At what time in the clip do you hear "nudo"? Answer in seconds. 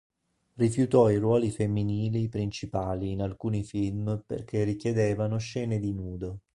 5.93-6.39